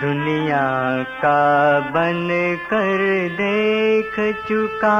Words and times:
दुनिया 0.00 1.02
का 1.02 1.80
बन 1.80 2.28
कर 2.70 3.28
देख 3.32 4.36
चुका। 4.48 4.98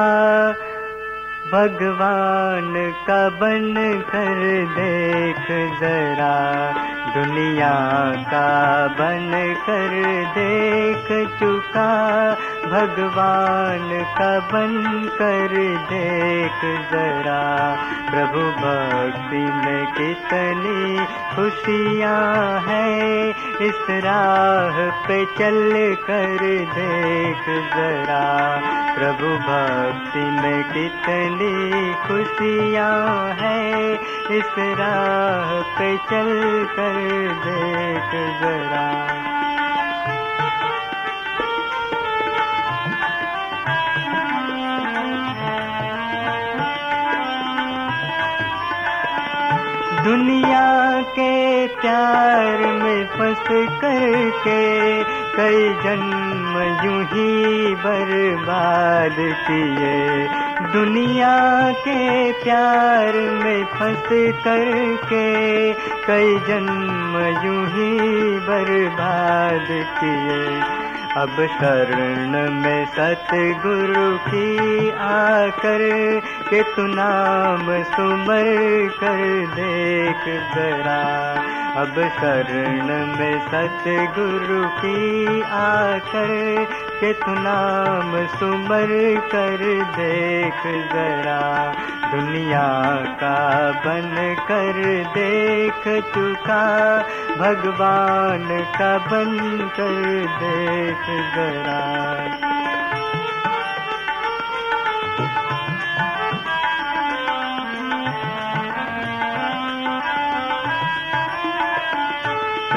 भगवान 1.53 2.93
का 3.07 3.29
बन 3.29 3.75
कर 4.09 4.65
देख 4.79 5.47
जरा। 5.81 6.71
दुनिया 7.15 7.75
का 8.17 8.87
बन 8.87 9.55
कर 9.67 10.25
देख 10.39 11.31
चुका। 11.39 12.31
भगवान 12.67 14.05
का 14.19 14.41
बन 14.41 15.09
कर 15.15 15.49
देख 15.91 16.91
जरा। 16.93 17.75
प्रभु 18.11 18.41
भक्ति 18.41 19.37
में 19.37 19.87
कितनी 19.87 20.97
खुशियाँ 21.35 22.61
हैं। 22.61 22.98
इस 23.63 23.91
राह 23.91 25.07
पे 25.07 25.25
चल 25.25 25.97
कर 26.07 26.39
देख 26.75 27.43
जरा। 27.77 28.61
प्रभु 28.95 29.27
भक्ति 29.39 30.19
में 30.19 30.65
कितनी 30.65 31.95
खुशियाँ 31.95 33.29
हैं। 33.35 33.99
इस 34.31 34.55
राह 34.59 35.79
पे 35.79 35.97
चल 35.97 36.67
कर 36.77 37.29
देख 37.47 38.41
जरा। 38.43 39.09
दुनिया 50.05 50.78
के 51.03 51.67
प्यार 51.67 52.59
में 52.83 53.07
फंस 53.07 53.45
करके 53.81 54.61
कई 55.37 55.69
जन्म 55.85 56.55
यूँ 56.85 57.03
ही 57.05 57.75
बर्बाद 57.75 59.17
किए। 59.19 60.29
दुनिया 60.73 61.37
के 61.73 62.33
प्यार 62.33 63.17
में 63.45 63.65
फंस 63.65 64.09
करके 64.45 65.27
कई 66.07 66.39
जन्म 66.49 67.17
यूँ 67.47 67.65
ही 67.67 68.39
बर्बाद 68.39 69.67
किए। 69.71 70.89
अब 71.09 71.31
शरण 71.31 72.35
में 72.53 72.87
सतगुरु 72.87 74.17
की 74.19 74.91
आकर 75.01 75.83
के 76.51 76.63
तू 76.63 76.83
नाम 76.83 77.83
सुमर 77.83 78.45
कर 79.01 79.47
देख 79.47 80.25
जरा। 80.55 81.03
अब 81.81 81.93
शरण 81.93 82.87
में 83.19 83.41
सतगुरु 83.41 84.69
की 84.69 85.27
आकर 85.43 86.65
के 87.01 87.13
तू 87.13 87.31
नाम 87.31 88.27
सुमर 88.27 89.21
कर 89.33 89.59
देख 89.97 90.63
जरा। 90.93 91.73
दुनिया 92.11 92.97
का 92.97 93.71
बन 93.71 94.37
कर 94.49 95.05
देख 95.15 96.05
चुका, 96.15 96.99
भगवान 97.39 98.49
का 98.79 98.99
बन 98.99 99.39
कर 99.77 100.27
देख 100.43 101.05
जरा। 101.37 101.89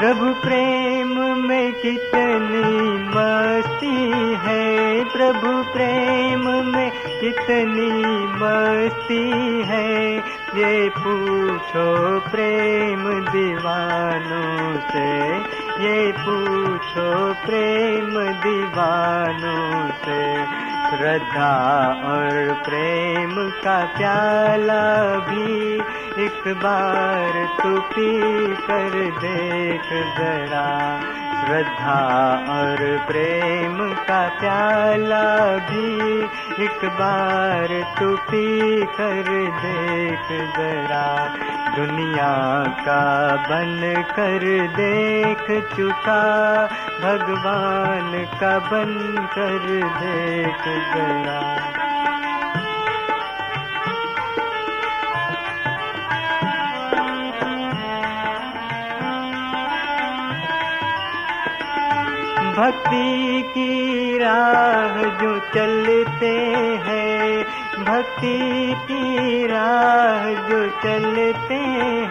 प्रभु 0.02 0.40
प्रेम 0.40 1.38
में 1.48 1.72
कितनी 1.72 2.92
मस्ती 3.08 4.34
है, 4.34 5.04
प्रभु 5.04 5.72
प्रेम 5.72 6.66
में 6.66 6.90
कितनी 6.90 7.92
मस्ती 8.26 9.62
है। 9.62 10.16
ये 10.56 10.88
पूछो 10.88 12.20
प्रेम 12.20 13.20
दीवानों 13.20 14.80
से, 14.80 15.36
ये 15.84 16.12
पूछो 16.12 17.34
प्रेम 17.34 18.32
दीवानों 18.32 19.90
से। 19.90 20.71
श्रद्धा 20.92 21.52
और 22.04 22.52
प्रेम 22.64 23.30
का 23.64 23.84
प्याला 23.84 24.82
भी 25.18 25.74
एक 26.24 26.42
बार 26.46 27.46
तू 27.62 27.80
पी 27.80 28.20
कर 28.56 28.90
देख 29.20 29.88
जरा। 30.18 30.68
श्रद्धा 31.42 31.98
और 32.48 32.76
प्रेम 33.06 33.94
का 33.94 34.28
प्याला 34.28 35.56
भी 35.56 36.22
एक 36.64 36.84
बार 36.84 37.96
तू 38.00 38.16
पी 38.16 38.82
कर 38.86 39.50
देख 39.62 40.28
जरा। 40.56 41.34
दुनिया 41.76 42.64
का 42.80 43.36
बन 43.36 44.04
कर 44.10 44.68
देख 44.76 45.76
चुका, 45.76 46.22
भगवान 47.02 48.24
का 48.40 48.58
बन 48.58 49.14
कर 49.38 49.66
देख 50.02 50.68
जरा। 50.94 51.81
भक्ति 62.62 63.42
की 63.42 64.18
राह 64.18 65.02
जो 65.20 65.38
चलते 65.38 66.36
हैं, 66.86 67.44
भक्ति 67.84 68.74
की 68.74 69.46
राह 69.46 70.48
जो 70.48 70.66
चलते 70.68 71.54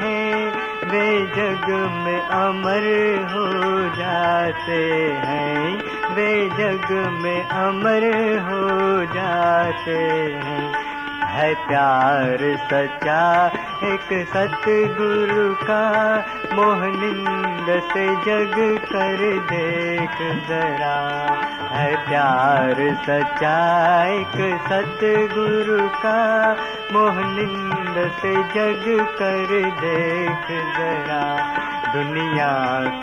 हैं, 0.04 0.52
वे 0.90 1.22
जग 1.22 1.70
में 2.06 2.22
अमर 2.22 2.88
हो 3.34 3.48
जाते 3.96 5.12
हैं, 5.14 5.76
वे 6.16 6.50
जग 6.50 6.92
में 7.22 7.44
अमर 7.44 8.04
हो 8.40 9.06
जाते 9.06 10.00
हैं। 10.44 10.91
है 11.32 11.54
प्यार 11.54 12.38
सच्चा, 12.58 13.48
एक 13.84 14.28
सतगुरु 14.30 15.56
का 15.56 16.18
मोहनिंद 16.54 17.82
से 17.94 18.16
जग 18.16 18.80
कर 18.86 19.40
देख 19.52 20.18
जरा। 20.50 20.98
है 21.72 21.96
प्यार 22.10 22.76
सच्चा, 23.04 23.58
एक 24.06 24.60
सतगुरु 24.68 25.90
का 25.90 26.52
मोहनिंद 26.94 28.12
से 28.22 28.36
जग 28.36 29.06
कर 29.06 29.48
देख 29.82 30.48
जरा। 30.78 31.48
दुनिया 31.94 32.52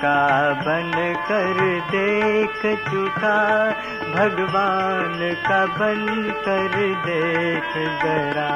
का 0.02 0.52
बन 0.52 0.92
कर 1.28 1.80
देख 1.90 2.78
चुका 2.90 3.70
भगवान 4.14 5.18
का 5.48 5.66
बन 5.66 6.06
कर 6.44 6.76
देख 7.06 7.74
जरा। 8.04 8.48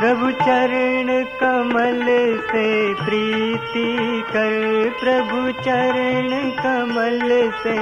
प्रभु 0.00 0.30
चरण 0.30 1.19
कमल 1.40 2.02
से 2.50 2.94
प्रीति 2.94 4.22
कर, 4.32 4.90
प्रभु 5.00 5.52
चरण 5.52 6.50
कमल 6.50 7.28
से 7.62 7.78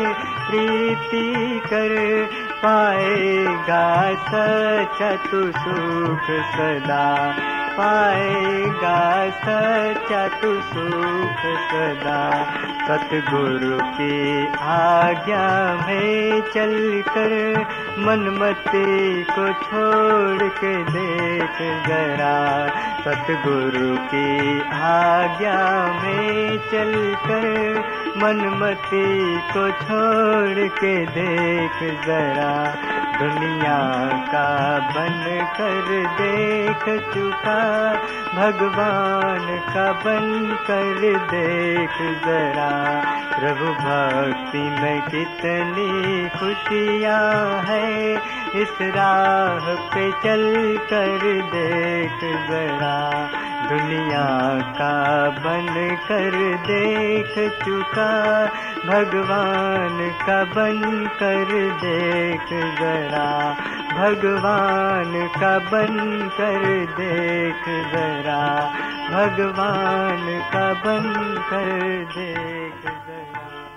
प्रीति 0.49 1.61
कर, 1.67 1.95
पाएगा 2.63 4.15
सच 4.29 5.03
तू 5.31 5.43
सुख 5.51 6.31
सदा। 6.55 7.58
पाएगा 7.79 8.99
सच्चा 9.43 10.27
तू 10.41 10.55
सुख 10.71 11.43
सदा। 11.69 12.23
सतगुरु 12.89 13.79
की 13.97 14.47
आज्ञा 14.75 15.47
में 15.87 16.41
चलकर 16.55 17.33
मनमती 18.07 19.23
को 19.31 19.47
छोड़ 19.63 20.49
के 20.61 20.73
देख 20.85 21.59
जरा 21.89 22.39
सतगुरु 23.05 23.97
की 24.13 24.61
आज्ञा 24.89 25.61
में 26.03 26.59
चलकर 26.73 27.47
मनमती 28.23 29.39
को 29.53 29.71
छोड़ 29.83 30.69
के 30.81 30.95
देख 31.19 31.83
जरा 32.07 32.53
दुनिया 33.19 33.79
का 34.33 34.49
बन 34.97 35.23
कर 35.59 35.87
देख 36.19 36.85
चुका 37.15 37.68
भगवान 38.35 39.59
का 39.75 39.93
बन 39.93 40.59
कर 40.67 41.19
देख 41.19 42.25
जरा। 42.27 43.01
प्रभु 43.39 43.65
भक्ति 43.65 44.59
में 44.59 45.03
कितनी 45.03 46.29
खुशियाँ 46.29 47.63
है, 47.63 48.15
इस 48.55 48.79
राह 48.83 49.75
पे 49.75 50.11
चल 50.11 50.77
कर 50.91 51.19
देख 51.43 52.49
जरा। 52.51 53.31
दुनिया 53.59 54.27
का 54.73 55.29
बन 55.31 55.97
कर 56.09 56.57
देख 56.67 57.35
चुका, 57.65 58.47
भगवान 58.87 59.99
का 60.27 60.45
बन 60.45 61.07
कर 61.21 61.45
देख 61.83 62.47
जरा, 62.81 63.57
भगवान 63.93 65.27
का 65.41 65.59
बन 65.59 65.97
कर 66.39 66.87
देख 66.97 67.69
जरा, 67.93 68.73
भगवान 69.11 70.25
का 70.53 70.73
बन 70.73 71.13
कर 71.51 71.73
देख 72.17 72.83
जरा। 72.85 73.68